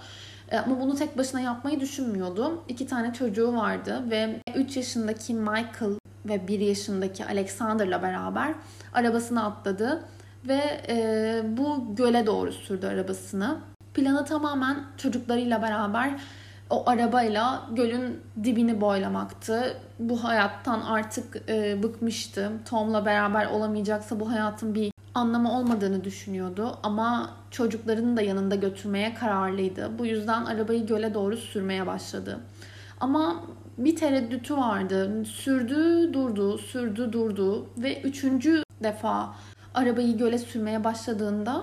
E, 0.50 0.58
ama 0.58 0.80
bunu 0.80 0.94
tek 0.94 1.18
başına 1.18 1.40
yapmayı 1.40 1.80
düşünmüyordu. 1.80 2.62
İki 2.68 2.86
tane 2.86 3.12
çocuğu 3.12 3.56
vardı 3.56 4.02
ve 4.10 4.40
3 4.56 4.76
yaşındaki 4.76 5.34
Michael 5.34 5.92
ve 6.28 6.48
1 6.48 6.60
yaşındaki 6.60 7.24
Alexander'la 7.24 8.02
beraber 8.02 8.54
arabasına 8.94 9.44
atladı 9.44 10.04
ve 10.48 10.80
e, 10.88 11.42
bu 11.56 11.96
göle 11.96 12.26
doğru 12.26 12.52
sürdü 12.52 12.86
arabasını. 12.86 13.56
Planı 13.94 14.24
tamamen 14.24 14.84
çocuklarıyla 14.96 15.62
beraber 15.62 16.20
o 16.70 16.90
arabayla 16.90 17.68
gölün 17.72 18.20
dibini 18.44 18.80
boylamaktı. 18.80 19.76
Bu 19.98 20.24
hayattan 20.24 20.80
artık 20.80 21.42
e, 21.48 21.82
bıkmıştı. 21.82 22.52
Tom'la 22.70 23.06
beraber 23.06 23.46
olamayacaksa 23.46 24.20
bu 24.20 24.30
hayatın 24.30 24.74
bir 24.74 24.92
anlamı 25.14 25.58
olmadığını 25.58 26.04
düşünüyordu 26.04 26.78
ama 26.82 27.30
çocuklarını 27.50 28.16
da 28.16 28.22
yanında 28.22 28.54
götürmeye 28.54 29.14
kararlıydı. 29.14 29.98
Bu 29.98 30.06
yüzden 30.06 30.44
arabayı 30.44 30.86
göle 30.86 31.14
doğru 31.14 31.36
sürmeye 31.36 31.86
başladı. 31.86 32.40
Ama 33.00 33.44
bir 33.78 33.96
tereddütü 33.96 34.56
vardı. 34.56 35.24
Sürdü, 35.24 36.12
durdu, 36.12 36.58
sürdü, 36.58 37.12
durdu 37.12 37.66
ve 37.78 38.02
üçüncü 38.02 38.62
defa 38.82 39.34
arabayı 39.74 40.18
göle 40.18 40.38
sürmeye 40.38 40.84
başladığında 40.84 41.62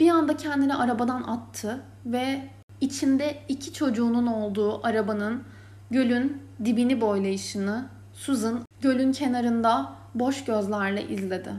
bir 0.00 0.10
anda 0.10 0.36
kendini 0.36 0.74
arabadan 0.74 1.22
attı 1.22 1.80
ve 2.06 2.42
içinde 2.82 3.34
iki 3.48 3.72
çocuğunun 3.72 4.26
olduğu 4.26 4.86
arabanın 4.86 5.42
gölün 5.90 6.42
dibini 6.64 7.00
boylayışını 7.00 7.86
Susan 8.12 8.60
gölün 8.80 9.12
kenarında 9.12 9.92
boş 10.14 10.44
gözlerle 10.44 11.08
izledi. 11.08 11.52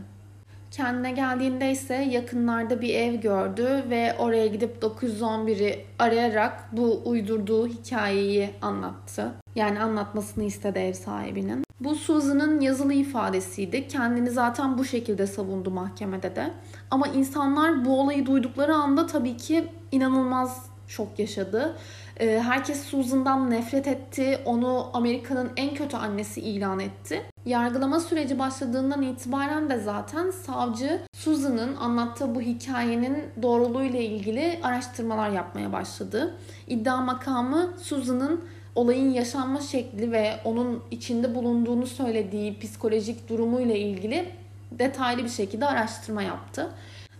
Kendine 0.71 1.11
geldiğinde 1.11 1.71
ise 1.71 1.95
yakınlarda 1.95 2.81
bir 2.81 2.95
ev 2.95 3.15
gördü 3.15 3.83
ve 3.89 4.15
oraya 4.19 4.47
gidip 4.47 4.83
911'i 4.83 5.85
arayarak 5.99 6.69
bu 6.71 7.01
uydurduğu 7.05 7.67
hikayeyi 7.67 8.49
anlattı. 8.61 9.31
Yani 9.55 9.79
anlatmasını 9.79 10.43
istedi 10.43 10.79
ev 10.79 10.93
sahibinin. 10.93 11.63
Bu 11.79 11.95
Susan'ın 11.95 12.59
yazılı 12.59 12.93
ifadesiydi. 12.93 13.87
Kendini 13.87 14.29
zaten 14.29 14.77
bu 14.77 14.85
şekilde 14.85 15.27
savundu 15.27 15.71
mahkemede 15.71 16.35
de. 16.35 16.53
Ama 16.91 17.07
insanlar 17.07 17.85
bu 17.85 18.01
olayı 18.01 18.25
duydukları 18.25 18.75
anda 18.75 19.07
tabii 19.07 19.37
ki 19.37 19.67
inanılmaz 19.91 20.72
şok 20.87 21.19
yaşadı. 21.19 21.75
Ee, 22.19 22.39
herkes 22.45 22.83
Susan'dan 22.83 23.51
nefret 23.51 23.87
etti. 23.87 24.39
Onu 24.45 24.89
Amerika'nın 24.93 25.51
en 25.57 25.75
kötü 25.75 25.97
annesi 25.97 26.41
ilan 26.41 26.79
etti. 26.79 27.21
Yargılama 27.45 27.99
süreci 27.99 28.39
başladığından 28.39 29.01
itibaren 29.01 29.69
de 29.69 29.79
zaten 29.79 30.31
savcı 30.31 31.01
Susan'ın 31.13 31.75
anlattığı 31.75 32.35
bu 32.35 32.41
hikayenin 32.41 33.23
doğruluğuyla 33.41 33.99
ilgili 33.99 34.59
araştırmalar 34.63 35.29
yapmaya 35.29 35.71
başladı. 35.73 36.35
İddia 36.67 37.01
makamı 37.01 37.73
Susan'ın 37.81 38.41
olayın 38.75 39.09
yaşanma 39.09 39.61
şekli 39.61 40.11
ve 40.11 40.33
onun 40.43 40.83
içinde 40.91 41.35
bulunduğunu 41.35 41.87
söylediği 41.87 42.59
psikolojik 42.59 43.29
durumuyla 43.29 43.75
ilgili 43.75 44.31
detaylı 44.71 45.23
bir 45.23 45.29
şekilde 45.29 45.65
araştırma 45.65 46.23
yaptı. 46.23 46.69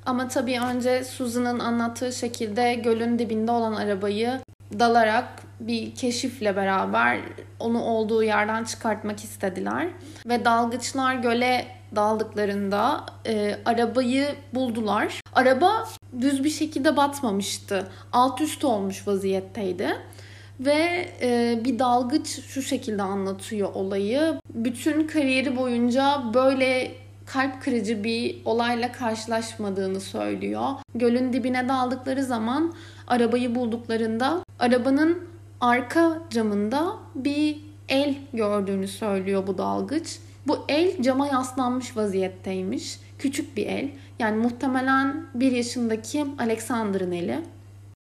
Ama 0.06 0.28
tabii 0.28 0.60
önce 0.60 1.04
Susan'ın 1.04 1.60
anlattığı 1.60 2.14
şekilde 2.14 2.74
gölün 2.74 3.20
dibinde 3.20 3.52
olan 3.52 3.74
arabayı 3.74 4.40
dalarak 4.80 5.30
bir 5.60 5.96
keşifle 5.96 6.56
beraber 6.56 7.20
onu 7.60 7.84
olduğu 7.84 8.24
yerden 8.24 8.64
çıkartmak 8.64 9.24
istediler. 9.24 9.88
Ve 10.26 10.46
dalgıçlar 10.46 11.16
göle 11.16 11.68
daldıklarında 11.96 13.06
e, 13.28 13.56
arabayı 13.66 14.28
buldular. 14.54 15.22
Araba 15.34 15.88
düz 16.22 16.44
bir 16.44 16.50
şekilde 16.50 16.98
batmamıştı. 16.98 17.88
Alt 18.14 18.42
üst 18.42 18.64
olmuş 18.64 19.08
vaziyetteydi. 19.08 19.88
Ve 20.60 21.08
e, 21.22 21.60
bir 21.66 21.80
dalgıç 21.80 22.28
şu 22.28 22.62
şekilde 22.62 23.04
anlatıyor 23.04 23.74
olayı. 23.74 24.40
Bütün 24.54 25.08
kariyeri 25.08 25.58
boyunca 25.58 26.22
böyle 26.34 26.92
kalp 27.26 27.62
kırıcı 27.62 28.04
bir 28.04 28.42
olayla 28.46 28.92
karşılaşmadığını 28.92 30.00
söylüyor. 30.00 30.70
Gölün 30.96 31.34
dibine 31.34 31.70
daldıkları 31.70 32.24
zaman 32.24 32.74
arabayı 33.08 33.56
bulduklarında 33.56 34.44
arabanın 34.60 35.20
arka 35.62 36.22
camında 36.30 36.94
bir 37.16 37.58
el 37.90 38.16
gördüğünü 38.34 38.88
söylüyor 38.88 39.48
bu 39.48 39.58
dalgıç. 39.58 40.20
Bu 40.48 40.58
el 40.68 41.02
cama 41.02 41.28
yaslanmış 41.28 41.98
vaziyetteymiş. 41.98 43.00
Küçük 43.20 43.58
bir 43.58 43.66
el. 43.66 43.90
Yani 44.20 44.38
muhtemelen 44.38 45.26
bir 45.34 45.52
yaşındaki 45.52 46.26
Alexander'ın 46.40 47.12
eli. 47.12 47.40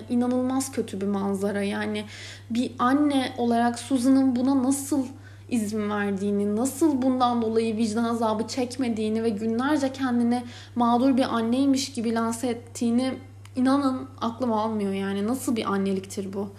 İnanılmaz 0.09 0.71
kötü 0.71 1.01
bir 1.01 1.07
manzara. 1.07 1.63
Yani 1.63 2.05
bir 2.49 2.71
anne 2.79 3.33
olarak 3.37 3.79
Susan'ın 3.79 4.35
buna 4.35 4.63
nasıl 4.63 5.05
izin 5.49 5.89
verdiğini, 5.89 6.55
nasıl 6.55 7.01
bundan 7.01 7.41
dolayı 7.41 7.77
vicdan 7.77 8.03
azabı 8.03 8.47
çekmediğini 8.47 9.23
ve 9.23 9.29
günlerce 9.29 9.93
kendini 9.93 10.43
mağdur 10.75 11.17
bir 11.17 11.35
anneymiş 11.35 11.91
gibi 11.91 12.13
lanse 12.13 12.47
ettiğini 12.47 13.13
inanın 13.55 14.07
aklım 14.21 14.53
almıyor 14.53 14.93
yani. 14.93 15.27
Nasıl 15.27 15.55
bir 15.55 15.71
anneliktir 15.71 16.33
bu? 16.33 16.49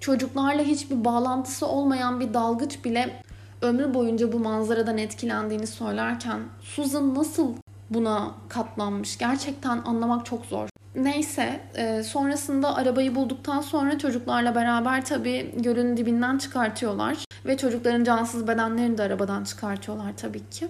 Çocuklarla 0.00 0.62
hiçbir 0.62 1.04
bağlantısı 1.04 1.66
olmayan 1.66 2.20
bir 2.20 2.34
dalgıç 2.34 2.84
bile 2.84 3.22
ömrü 3.62 3.94
boyunca 3.94 4.32
bu 4.32 4.38
manzaradan 4.38 4.98
etkilendiğini 4.98 5.66
söylerken 5.66 6.40
Susan 6.60 7.14
nasıl 7.14 7.54
buna 7.90 8.30
katlanmış? 8.48 9.18
Gerçekten 9.18 9.82
anlamak 9.84 10.26
çok 10.26 10.46
zor. 10.46 10.71
Neyse 10.94 11.60
e, 11.74 12.02
sonrasında 12.02 12.76
arabayı 12.76 13.14
bulduktan 13.14 13.60
sonra 13.60 13.98
çocuklarla 13.98 14.54
beraber 14.54 15.04
tabii 15.04 15.54
gölün 15.56 15.96
dibinden 15.96 16.38
çıkartıyorlar. 16.38 17.16
Ve 17.46 17.56
çocukların 17.56 18.04
cansız 18.04 18.48
bedenlerini 18.48 18.98
de 18.98 19.02
arabadan 19.02 19.44
çıkartıyorlar 19.44 20.16
tabii 20.16 20.50
ki. 20.50 20.68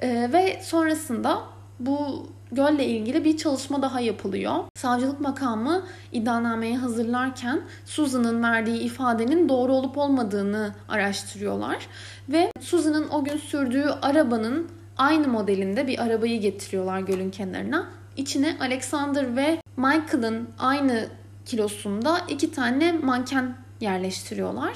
E, 0.00 0.32
ve 0.32 0.60
sonrasında 0.62 1.42
bu 1.80 2.26
gölle 2.52 2.84
ilgili 2.84 3.24
bir 3.24 3.36
çalışma 3.36 3.82
daha 3.82 4.00
yapılıyor. 4.00 4.54
Savcılık 4.76 5.20
makamı 5.20 5.82
iddianameyi 6.12 6.76
hazırlarken 6.76 7.60
Susan'ın 7.84 8.42
verdiği 8.42 8.80
ifadenin 8.80 9.48
doğru 9.48 9.72
olup 9.72 9.98
olmadığını 9.98 10.74
araştırıyorlar. 10.88 11.86
Ve 12.28 12.52
Susan'ın 12.60 13.08
o 13.08 13.24
gün 13.24 13.36
sürdüğü 13.36 13.86
arabanın 14.02 14.68
aynı 14.96 15.28
modelinde 15.28 15.86
bir 15.86 16.02
arabayı 16.02 16.40
getiriyorlar 16.40 17.00
gölün 17.00 17.30
kenarına 17.30 18.01
İçine 18.16 18.56
Alexander 18.60 19.36
ve 19.36 19.62
Michael'ın 19.76 20.50
aynı 20.58 21.08
kilosunda 21.46 22.18
iki 22.28 22.52
tane 22.52 22.92
manken 22.92 23.56
yerleştiriyorlar. 23.80 24.72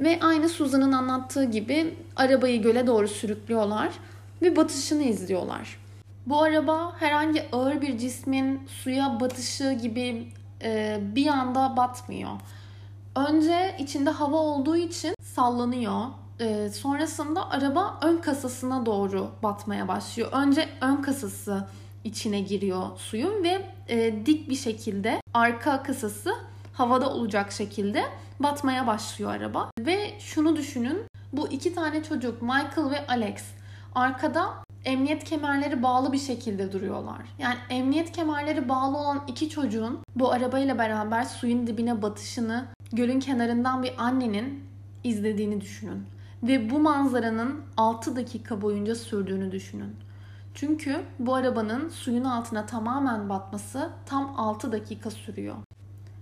Ve 0.00 0.18
aynı 0.22 0.48
Susan'ın 0.48 0.92
anlattığı 0.92 1.44
gibi 1.44 1.94
arabayı 2.16 2.62
göle 2.62 2.86
doğru 2.86 3.08
sürüklüyorlar 3.08 3.88
ve 4.42 4.56
batışını 4.56 5.02
izliyorlar. 5.02 5.78
Bu 6.26 6.42
araba 6.42 6.92
herhangi 7.00 7.44
ağır 7.52 7.80
bir 7.80 7.98
cismin 7.98 8.60
suya 8.66 9.20
batışı 9.20 9.72
gibi 9.72 10.32
e, 10.62 11.00
bir 11.14 11.26
anda 11.26 11.76
batmıyor. 11.76 12.30
Önce 13.16 13.76
içinde 13.78 14.10
hava 14.10 14.36
olduğu 14.36 14.76
için 14.76 15.14
sallanıyor. 15.22 16.00
E, 16.40 16.70
sonrasında 16.70 17.50
araba 17.50 17.98
ön 18.02 18.18
kasasına 18.18 18.86
doğru 18.86 19.30
batmaya 19.42 19.88
başlıyor. 19.88 20.28
Önce 20.32 20.68
ön 20.80 20.96
kasası 20.96 21.66
içine 22.04 22.40
giriyor 22.40 22.82
suyun 22.96 23.44
ve 23.44 23.66
e, 23.88 24.26
dik 24.26 24.50
bir 24.50 24.54
şekilde 24.54 25.20
arka 25.34 25.82
kasası 25.82 26.34
havada 26.72 27.10
olacak 27.10 27.52
şekilde 27.52 28.04
batmaya 28.40 28.86
başlıyor 28.86 29.30
araba. 29.30 29.70
Ve 29.80 30.14
şunu 30.18 30.56
düşünün. 30.56 31.04
Bu 31.32 31.48
iki 31.48 31.74
tane 31.74 32.02
çocuk 32.02 32.42
Michael 32.42 32.90
ve 32.90 33.06
Alex 33.06 33.42
arkada 33.94 34.64
emniyet 34.84 35.24
kemerleri 35.24 35.82
bağlı 35.82 36.12
bir 36.12 36.18
şekilde 36.18 36.72
duruyorlar. 36.72 37.22
Yani 37.38 37.56
emniyet 37.70 38.12
kemerleri 38.12 38.68
bağlı 38.68 38.96
olan 38.98 39.24
iki 39.28 39.48
çocuğun 39.48 40.00
bu 40.16 40.32
arabayla 40.32 40.78
beraber 40.78 41.24
suyun 41.24 41.66
dibine 41.66 42.02
batışını 42.02 42.66
gölün 42.92 43.20
kenarından 43.20 43.82
bir 43.82 43.92
annenin 43.98 44.64
izlediğini 45.04 45.60
düşünün. 45.60 46.06
Ve 46.42 46.70
bu 46.70 46.78
manzaranın 46.78 47.60
6 47.76 48.16
dakika 48.16 48.62
boyunca 48.62 48.94
sürdüğünü 48.94 49.52
düşünün. 49.52 49.96
Çünkü 50.54 51.00
bu 51.18 51.34
arabanın 51.34 51.88
suyun 51.88 52.24
altına 52.24 52.66
tamamen 52.66 53.28
batması 53.28 53.90
tam 54.06 54.34
6 54.36 54.72
dakika 54.72 55.10
sürüyor. 55.10 55.56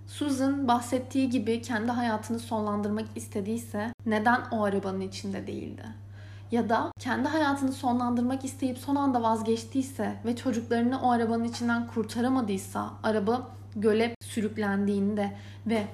Susan 0.07 0.69
bahsettiği 0.69 1.31
gibi 1.31 1.63
kendi 1.63 1.93
hayatını 1.93 2.39
sonlandırmak 2.39 3.07
istediyse 3.17 3.93
neden 4.07 4.41
o 4.51 4.65
arabanın 4.65 5.01
içinde 5.01 5.47
değildi? 5.47 5.85
Ya 6.51 6.69
da 6.69 6.93
kendi 6.99 7.29
hayatını 7.29 7.73
sonlandırmak 7.73 8.45
isteyip 8.45 8.79
son 8.79 8.97
anda 8.97 9.23
vazgeçtiyse 9.23 10.17
ve 10.25 10.37
çocuklarını 10.37 11.03
o 11.03 11.11
arabanın 11.11 11.45
içinden 11.45 11.87
kurtaramadıysa, 11.87 12.91
araba 13.03 13.49
göle 13.77 14.15
sürüklendiğinde 14.23 15.37
ve 15.67 15.87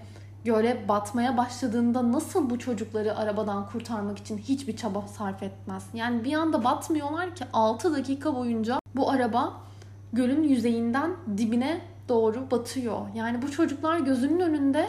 göle 0.47 0.89
batmaya 0.89 1.37
başladığında 1.37 2.13
nasıl 2.13 2.51
bu 2.51 2.59
çocukları 2.59 3.17
arabadan 3.17 3.67
kurtarmak 3.67 4.19
için 4.19 4.39
hiçbir 4.39 4.77
çaba 4.77 5.03
sarf 5.03 5.43
etmez? 5.43 5.85
Yani 5.95 6.25
bir 6.25 6.35
anda 6.35 6.65
batmıyorlar 6.65 7.35
ki 7.35 7.45
6 7.53 7.97
dakika 7.97 8.35
boyunca 8.35 8.81
bu 8.95 9.11
araba 9.11 9.53
gölün 10.13 10.43
yüzeyinden 10.43 11.17
dibine 11.37 11.81
doğru 12.09 12.51
batıyor. 12.51 13.01
Yani 13.15 13.43
bu 13.43 13.51
çocuklar 13.51 13.99
gözünün 13.99 14.41
önünde 14.41 14.89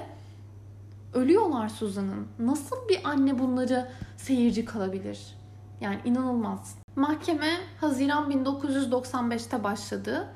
ölüyorlar 1.13 1.69
Suzan'ın. 1.69 2.27
Nasıl 2.39 2.75
bir 2.89 2.99
anne 3.03 3.39
bunları 3.39 3.89
seyirci 4.17 4.65
kalabilir? 4.65 5.37
Yani 5.81 5.99
inanılmaz. 6.05 6.75
Mahkeme 6.95 7.49
Haziran 7.81 8.31
1995'te 8.31 9.63
başladı 9.63 10.27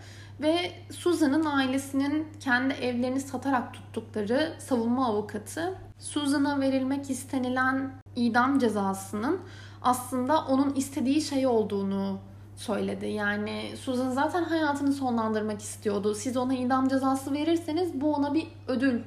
ve 0.41 0.71
Susan'ın 0.91 1.45
ailesinin 1.45 2.27
kendi 2.39 2.73
evlerini 2.73 3.19
satarak 3.19 3.73
tuttukları 3.73 4.53
savunma 4.59 5.07
avukatı 5.07 5.75
Susan'a 5.99 6.59
verilmek 6.59 7.09
istenilen 7.09 7.91
idam 8.15 8.59
cezasının 8.59 9.39
aslında 9.81 10.45
onun 10.45 10.73
istediği 10.73 11.21
şey 11.21 11.47
olduğunu 11.47 12.19
söyledi. 12.55 13.07
Yani 13.07 13.73
Susan 13.77 14.11
zaten 14.11 14.43
hayatını 14.43 14.93
sonlandırmak 14.93 15.61
istiyordu. 15.61 16.15
Siz 16.15 16.37
ona 16.37 16.53
idam 16.53 16.87
cezası 16.87 17.33
verirseniz 17.33 18.01
bu 18.01 18.13
ona 18.13 18.33
bir 18.33 18.47
ödül 18.67 19.01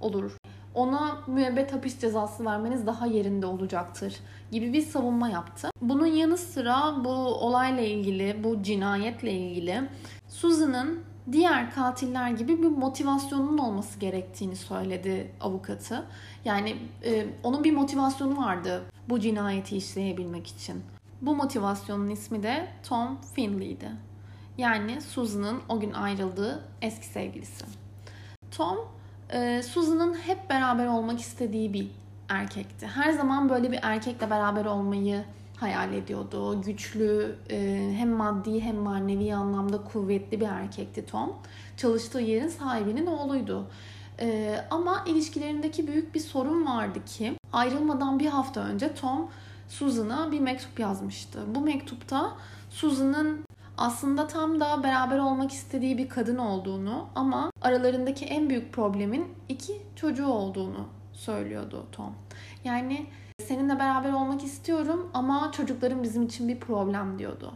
olur. 0.00 0.32
Ona 0.74 1.18
müebbet 1.26 1.72
hapis 1.72 2.00
cezası 2.00 2.44
vermeniz 2.44 2.86
daha 2.86 3.06
yerinde 3.06 3.46
olacaktır 3.46 4.16
gibi 4.50 4.72
bir 4.72 4.82
savunma 4.82 5.28
yaptı. 5.28 5.70
Bunun 5.82 6.06
yanı 6.06 6.36
sıra 6.36 7.04
bu 7.04 7.10
olayla 7.10 7.82
ilgili, 7.82 8.44
bu 8.44 8.62
cinayetle 8.62 9.32
ilgili 9.32 9.88
Susan'ın 10.40 11.00
diğer 11.32 11.74
katiller 11.74 12.30
gibi 12.30 12.62
bir 12.62 12.68
motivasyonunun 12.68 13.58
olması 13.58 13.98
gerektiğini 13.98 14.56
söyledi 14.56 15.32
avukatı. 15.40 16.06
Yani 16.44 16.76
e, 17.04 17.26
onun 17.42 17.64
bir 17.64 17.72
motivasyonu 17.72 18.36
vardı 18.36 18.82
bu 19.08 19.20
cinayeti 19.20 19.76
işleyebilmek 19.76 20.46
için. 20.46 20.82
Bu 21.22 21.36
motivasyonun 21.36 22.10
ismi 22.10 22.42
de 22.42 22.68
Tom 22.88 23.20
Finley'di. 23.34 23.90
Yani 24.58 25.00
Susan'ın 25.00 25.60
o 25.68 25.80
gün 25.80 25.92
ayrıldığı 25.92 26.64
eski 26.82 27.06
sevgilisi. 27.06 27.64
Tom, 28.50 28.78
e, 29.30 29.62
Susan'ın 29.62 30.14
hep 30.14 30.50
beraber 30.50 30.86
olmak 30.86 31.20
istediği 31.20 31.72
bir 31.72 31.90
erkekti. 32.28 32.86
Her 32.86 33.12
zaman 33.12 33.48
böyle 33.48 33.72
bir 33.72 33.78
erkekle 33.82 34.30
beraber 34.30 34.64
olmayı 34.64 35.24
hayal 35.60 35.92
ediyordu. 35.92 36.62
Güçlü, 36.62 37.36
e, 37.50 37.90
hem 37.96 38.10
maddi 38.10 38.60
hem 38.60 38.76
manevi 38.76 39.34
anlamda 39.34 39.84
kuvvetli 39.84 40.40
bir 40.40 40.46
erkekti 40.46 41.06
Tom. 41.06 41.36
Çalıştığı 41.76 42.20
yerin 42.20 42.48
sahibinin 42.48 43.06
oğluydu. 43.06 43.66
E, 44.20 44.56
ama 44.70 45.04
ilişkilerindeki 45.06 45.86
büyük 45.86 46.14
bir 46.14 46.20
sorun 46.20 46.66
vardı 46.66 47.04
ki 47.04 47.32
ayrılmadan 47.52 48.18
bir 48.18 48.26
hafta 48.26 48.60
önce 48.60 48.94
Tom 48.94 49.28
Susan'a 49.68 50.32
bir 50.32 50.40
mektup 50.40 50.80
yazmıştı. 50.80 51.38
Bu 51.54 51.60
mektupta 51.60 52.32
Susan'ın 52.70 53.44
aslında 53.78 54.26
tam 54.26 54.60
da 54.60 54.82
beraber 54.82 55.18
olmak 55.18 55.52
istediği 55.52 55.98
bir 55.98 56.08
kadın 56.08 56.38
olduğunu 56.38 57.06
ama 57.14 57.50
aralarındaki 57.62 58.24
en 58.24 58.50
büyük 58.50 58.72
problemin 58.72 59.26
iki 59.48 59.82
çocuğu 59.96 60.26
olduğunu 60.26 60.88
söylüyordu 61.12 61.86
Tom. 61.92 62.14
Yani 62.64 63.06
seninle 63.42 63.78
beraber 63.78 64.12
olmak 64.12 64.44
istiyorum 64.44 65.10
ama 65.14 65.50
çocuklarım 65.52 66.02
bizim 66.02 66.22
için 66.22 66.48
bir 66.48 66.60
problem 66.60 67.18
diyordu. 67.18 67.52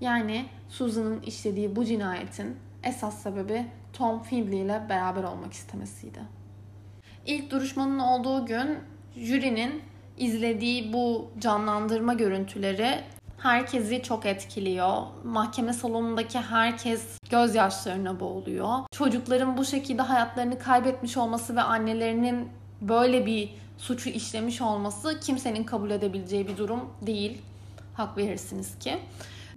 Yani 0.00 0.44
Susan'ın 0.68 1.20
işlediği 1.20 1.76
bu 1.76 1.84
cinayetin 1.84 2.56
esas 2.82 3.22
sebebi 3.22 3.66
Tom 3.92 4.22
Findlay 4.22 4.60
ile 4.60 4.86
beraber 4.88 5.22
olmak 5.22 5.52
istemesiydi. 5.52 6.20
İlk 7.26 7.50
duruşmanın 7.50 7.98
olduğu 7.98 8.46
gün 8.46 8.78
jürinin 9.16 9.82
izlediği 10.18 10.92
bu 10.92 11.30
canlandırma 11.38 12.14
görüntüleri 12.14 13.00
herkesi 13.38 14.02
çok 14.02 14.26
etkiliyor. 14.26 14.96
Mahkeme 15.24 15.72
salonundaki 15.72 16.38
herkes 16.38 17.18
gözyaşlarına 17.30 18.20
boğuluyor. 18.20 18.78
Çocukların 18.92 19.56
bu 19.56 19.64
şekilde 19.64 20.02
hayatlarını 20.02 20.58
kaybetmiş 20.58 21.16
olması 21.16 21.56
ve 21.56 21.62
annelerinin 21.62 22.48
böyle 22.80 23.26
bir 23.26 23.61
suçu 23.78 24.10
işlemiş 24.10 24.60
olması 24.60 25.20
kimsenin 25.20 25.64
kabul 25.64 25.90
edebileceği 25.90 26.48
bir 26.48 26.56
durum 26.56 26.90
değil. 27.02 27.42
Hak 27.94 28.16
verirsiniz 28.16 28.78
ki. 28.78 28.98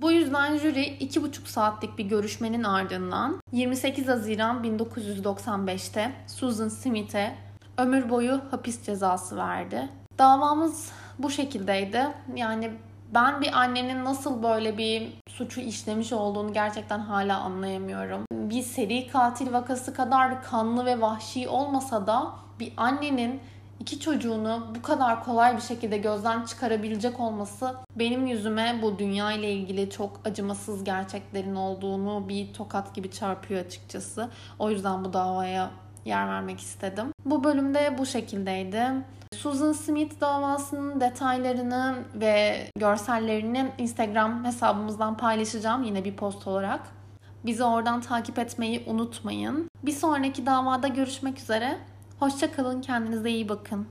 Bu 0.01 0.11
yüzden 0.11 0.57
jüri 0.57 0.83
2,5 0.83 1.47
saatlik 1.47 1.97
bir 1.97 2.05
görüşmenin 2.05 2.63
ardından 2.63 3.41
28 3.51 4.07
Haziran 4.07 4.63
1995'te 4.63 6.11
Susan 6.27 6.69
Smith'e 6.69 7.35
ömür 7.77 8.09
boyu 8.09 8.41
hapis 8.51 8.85
cezası 8.85 9.37
verdi. 9.37 9.89
Davamız 10.17 10.91
bu 11.19 11.29
şekildeydi. 11.29 12.07
Yani 12.35 12.71
ben 13.13 13.41
bir 13.41 13.59
annenin 13.59 14.05
nasıl 14.05 14.43
böyle 14.43 14.77
bir 14.77 15.13
suçu 15.27 15.61
işlemiş 15.61 16.13
olduğunu 16.13 16.53
gerçekten 16.53 16.99
hala 16.99 17.39
anlayamıyorum. 17.39 18.25
Bir 18.31 18.61
seri 18.61 19.07
katil 19.07 19.53
vakası 19.53 19.93
kadar 19.93 20.43
kanlı 20.43 20.85
ve 20.85 21.01
vahşi 21.01 21.47
olmasa 21.47 22.07
da 22.07 22.31
bir 22.59 22.73
annenin 22.77 23.39
iki 23.79 23.99
çocuğunu 23.99 24.67
bu 24.75 24.81
kadar 24.81 25.23
kolay 25.23 25.55
bir 25.55 25.61
şekilde 25.61 25.97
gözden 25.97 26.45
çıkarabilecek 26.45 27.19
olması 27.19 27.75
benim 27.95 28.27
yüzüme 28.27 28.79
bu 28.81 28.99
dünya 28.99 29.31
ile 29.31 29.51
ilgili 29.51 29.89
çok 29.89 30.19
acımasız 30.25 30.83
gerçeklerin 30.83 31.55
olduğunu 31.55 32.29
bir 32.29 32.53
tokat 32.53 32.95
gibi 32.95 33.11
çarpıyor 33.11 33.65
açıkçası. 33.65 34.29
O 34.59 34.69
yüzden 34.69 35.05
bu 35.05 35.13
davaya 35.13 35.71
yer 36.05 36.27
vermek 36.27 36.59
istedim. 36.59 37.11
Bu 37.25 37.43
bölümde 37.43 37.95
bu 37.97 38.05
şekildeydi. 38.05 38.83
Susan 39.35 39.73
Smith 39.73 40.21
davasının 40.21 41.01
detaylarını 41.01 41.95
ve 42.15 42.67
görsellerini 42.79 43.71
Instagram 43.77 44.45
hesabımızdan 44.45 45.17
paylaşacağım 45.17 45.83
yine 45.83 46.05
bir 46.05 46.15
post 46.15 46.47
olarak. 46.47 46.79
Bizi 47.45 47.63
oradan 47.63 48.01
takip 48.01 48.39
etmeyi 48.39 48.83
unutmayın. 48.87 49.69
Bir 49.83 49.91
sonraki 49.91 50.45
davada 50.45 50.87
görüşmek 50.87 51.39
üzere. 51.39 51.77
Hoşçakalın, 52.19 52.81
kendinize 52.81 53.29
iyi 53.29 53.49
bakın. 53.49 53.85